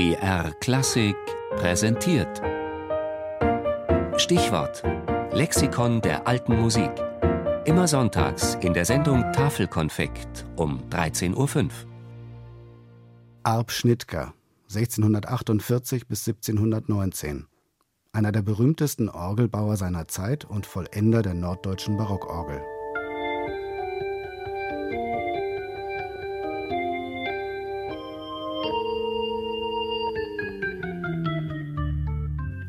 BR 0.00 0.52
Klassik 0.60 1.14
präsentiert. 1.56 2.40
Stichwort: 4.16 4.82
Lexikon 5.30 6.00
der 6.00 6.26
alten 6.26 6.58
Musik. 6.58 6.90
Immer 7.66 7.86
sonntags 7.86 8.54
in 8.62 8.72
der 8.72 8.86
Sendung 8.86 9.30
Tafelkonfekt 9.34 10.46
um 10.56 10.80
13.05 10.88 11.64
Uhr. 11.64 11.70
Arp 13.42 13.70
Schnittger, 13.70 14.32
1648 14.74 16.08
bis 16.08 16.26
1719. 16.26 17.46
Einer 18.12 18.32
der 18.32 18.40
berühmtesten 18.40 19.10
Orgelbauer 19.10 19.76
seiner 19.76 20.08
Zeit 20.08 20.46
und 20.46 20.64
Vollender 20.64 21.20
der 21.20 21.34
norddeutschen 21.34 21.98
Barockorgel. 21.98 22.62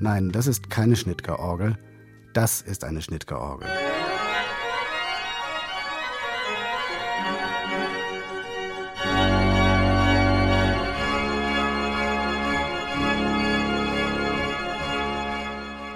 Nein, 0.03 0.31
das 0.31 0.47
ist 0.47 0.71
keine 0.71 0.95
Schnittger-Orgel. 0.95 1.77
Das 2.33 2.63
ist 2.63 2.83
eine 2.83 3.03
Schnittger-Orgel. 3.03 3.69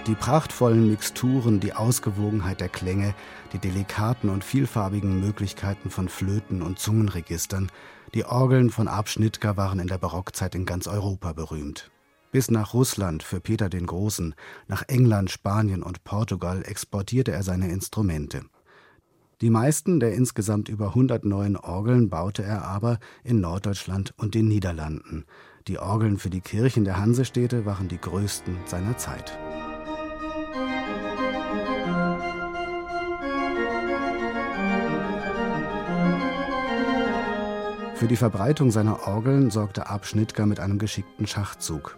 Die 0.05 0.13
prachtvollen 0.13 0.87
Mixturen, 0.87 1.59
die 1.59 1.73
Ausgewogenheit 1.73 2.61
der 2.61 2.69
Klänge, 2.69 3.15
die 3.53 3.57
delikaten 3.57 4.29
und 4.29 4.43
vielfarbigen 4.43 5.19
Möglichkeiten 5.19 5.89
von 5.89 6.09
Flöten 6.09 6.61
und 6.61 6.77
Zungenregistern, 6.77 7.71
die 8.13 8.23
Orgeln 8.23 8.69
von 8.69 8.87
Abschnittger 8.87 9.57
waren 9.57 9.79
in 9.79 9.87
der 9.87 9.97
Barockzeit 9.97 10.53
in 10.53 10.67
ganz 10.67 10.85
Europa 10.85 11.33
berühmt. 11.33 11.89
Bis 12.31 12.51
nach 12.51 12.73
Russland 12.73 13.23
für 13.23 13.39
Peter 13.39 13.69
den 13.69 13.85
Großen, 13.85 14.35
nach 14.67 14.83
England, 14.87 15.31
Spanien 15.31 15.83
und 15.83 16.03
Portugal 16.03 16.63
exportierte 16.65 17.31
er 17.31 17.43
seine 17.43 17.69
Instrumente. 17.69 18.41
Die 19.41 19.49
meisten 19.49 19.99
der 19.99 20.13
insgesamt 20.13 20.69
über 20.69 20.89
100 20.89 21.25
neuen 21.25 21.57
Orgeln 21.57 22.09
baute 22.09 22.43
er 22.43 22.63
aber 22.63 22.99
in 23.23 23.41
Norddeutschland 23.41 24.13
und 24.17 24.33
den 24.33 24.47
Niederlanden. 24.47 25.25
Die 25.67 25.77
Orgeln 25.77 26.17
für 26.17 26.29
die 26.29 26.41
Kirchen 26.41 26.85
der 26.85 26.97
Hansestädte 26.99 27.65
waren 27.65 27.87
die 27.87 27.99
größten 27.99 28.55
seiner 28.65 28.97
Zeit. 28.97 29.37
Für 37.95 38.07
die 38.07 38.17
Verbreitung 38.17 38.71
seiner 38.71 39.07
Orgeln 39.07 39.49
sorgte 39.49 39.87
Abschnittger 39.89 40.45
mit 40.45 40.59
einem 40.59 40.79
geschickten 40.79 41.27
Schachzug. 41.27 41.97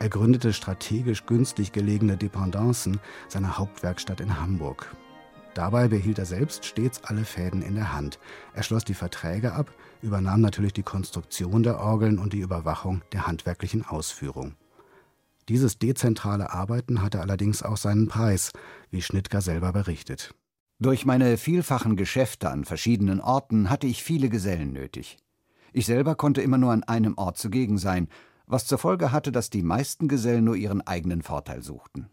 Er 0.00 0.08
gründete 0.08 0.52
strategisch 0.52 1.26
günstig 1.26 1.72
gelegene 1.72 2.16
Dependancen 2.16 3.00
seiner 3.28 3.58
Hauptwerkstatt 3.58 4.20
in 4.20 4.40
Hamburg. 4.40 4.94
Dabei 5.54 5.88
behielt 5.88 6.20
er 6.20 6.26
selbst 6.26 6.64
stets 6.64 7.02
alle 7.02 7.24
Fäden 7.24 7.62
in 7.62 7.74
der 7.74 7.92
Hand. 7.92 8.20
Er 8.54 8.62
schloss 8.62 8.84
die 8.84 8.94
Verträge 8.94 9.54
ab, 9.54 9.72
übernahm 10.02 10.40
natürlich 10.40 10.72
die 10.72 10.84
Konstruktion 10.84 11.64
der 11.64 11.80
Orgeln 11.80 12.20
und 12.20 12.32
die 12.32 12.38
Überwachung 12.38 13.02
der 13.12 13.26
handwerklichen 13.26 13.84
Ausführung. 13.84 14.54
Dieses 15.48 15.78
dezentrale 15.78 16.52
Arbeiten 16.52 17.02
hatte 17.02 17.20
allerdings 17.20 17.64
auch 17.64 17.78
seinen 17.78 18.06
Preis, 18.06 18.52
wie 18.90 19.02
Schnittger 19.02 19.40
selber 19.40 19.72
berichtet. 19.72 20.32
Durch 20.78 21.06
meine 21.06 21.36
vielfachen 21.38 21.96
Geschäfte 21.96 22.50
an 22.50 22.64
verschiedenen 22.64 23.20
Orten 23.20 23.68
hatte 23.68 23.88
ich 23.88 24.04
viele 24.04 24.28
Gesellen 24.28 24.72
nötig. 24.72 25.16
Ich 25.72 25.86
selber 25.86 26.14
konnte 26.14 26.40
immer 26.40 26.58
nur 26.58 26.72
an 26.72 26.84
einem 26.84 27.18
Ort 27.18 27.36
zugegen 27.36 27.78
sein 27.78 28.08
was 28.48 28.66
zur 28.66 28.78
Folge 28.78 29.12
hatte, 29.12 29.30
dass 29.30 29.50
die 29.50 29.62
meisten 29.62 30.08
Gesellen 30.08 30.44
nur 30.44 30.56
ihren 30.56 30.86
eigenen 30.86 31.22
Vorteil 31.22 31.62
suchten. 31.62 32.08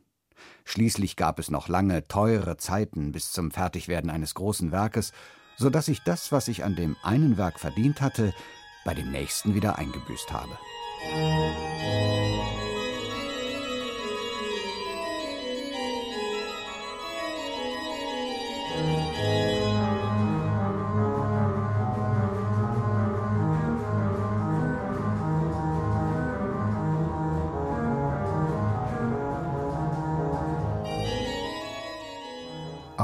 Schließlich 0.66 1.16
gab 1.16 1.40
es 1.40 1.50
noch 1.50 1.70
lange, 1.70 2.08
teure 2.08 2.58
Zeiten 2.58 3.12
bis 3.12 3.32
zum 3.32 3.52
Fertigwerden 3.52 4.10
eines 4.10 4.36
großen 4.36 4.72
Werkes, 4.72 5.14
so 5.58 5.70
dass 5.70 5.88
ich 5.88 6.02
das, 6.04 6.32
was 6.32 6.48
ich 6.48 6.64
an 6.64 6.76
dem 6.76 6.96
einen 7.04 7.38
Werk 7.38 7.60
verdient 7.60 8.02
hatte, 8.02 8.34
bei 8.84 8.94
dem 8.94 9.12
nächsten 9.12 9.56
wieder 9.56 9.78
eingebüßt 9.78 10.32
habe. 10.32 10.52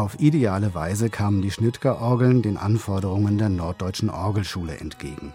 Auf 0.01 0.19
ideale 0.19 0.73
Weise 0.73 1.11
kamen 1.11 1.43
die 1.43 1.51
Schnittger-Orgeln 1.51 2.41
den 2.41 2.57
Anforderungen 2.57 3.37
der 3.37 3.49
Norddeutschen 3.49 4.09
Orgelschule 4.09 4.77
entgegen. 4.77 5.31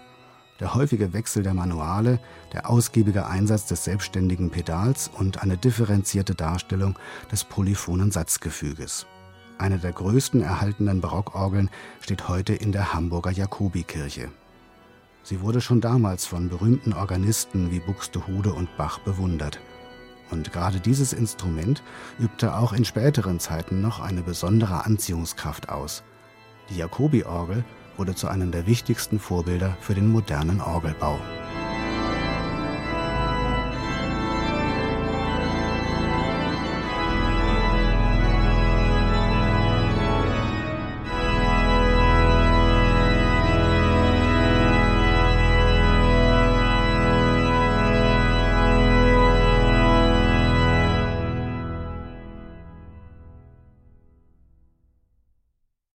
Der 0.59 0.75
häufige 0.75 1.13
Wechsel 1.13 1.45
der 1.45 1.55
Manuale, 1.55 2.19
der 2.53 2.69
ausgiebige 2.69 3.27
Einsatz 3.27 3.67
des 3.67 3.85
selbstständigen 3.85 4.51
Pedals 4.51 5.09
und 5.17 5.41
eine 5.41 5.57
differenzierte 5.57 6.35
Darstellung 6.35 6.99
des 7.31 7.45
polyphonen 7.45 8.11
Satzgefüges. 8.11 9.07
Eine 9.57 9.79
der 9.79 9.93
größten 9.93 10.43
erhaltenen 10.43 11.01
Barockorgeln 11.01 11.71
steht 12.01 12.27
heute 12.27 12.53
in 12.53 12.73
der 12.73 12.93
Hamburger 12.93 13.31
Jakobikirche. 13.31 14.33
Sie 15.23 15.43
wurde 15.43 15.61
schon 15.61 15.81
damals 15.81 16.27
von 16.27 16.49
berühmten 16.49 16.93
Organisten 16.93 17.71
wie 17.71 17.79
Buxtehude 17.79 18.53
und 18.53 18.77
Bach 18.77 18.99
bewundert. 18.99 19.61
Und 20.31 20.53
gerade 20.53 20.81
dieses 20.81 21.13
Instrument 21.13 21.83
übte 22.19 22.57
auch 22.57 22.73
in 22.73 22.85
späteren 22.85 23.39
Zeiten 23.41 23.81
noch 23.81 24.01
eine 24.01 24.23
besondere 24.23 24.85
Anziehungskraft 24.85 25.69
aus. 25.69 26.03
Die 26.71 26.77
Jacobi-Orgel 26.77 27.65
wurde 27.97 28.15
zu 28.15 28.29
einem 28.29 28.51
der 28.51 28.67
wichtigsten 28.67 29.19
Vorbilder 29.19 29.77
für 29.81 29.95
den 29.95 30.11
modernen 30.11 30.61
Orgelbau. 30.61 31.19